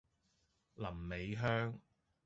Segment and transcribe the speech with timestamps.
[0.77, 1.79] 臨尾香